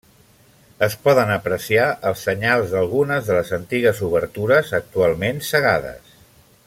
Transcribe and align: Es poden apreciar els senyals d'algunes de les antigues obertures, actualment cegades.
Es 0.85 0.93
poden 1.03 1.33
apreciar 1.33 1.83
els 2.11 2.23
senyals 2.29 2.73
d'algunes 2.77 3.29
de 3.29 3.37
les 3.41 3.53
antigues 3.59 4.01
obertures, 4.09 4.73
actualment 4.79 5.43
cegades. 5.51 6.19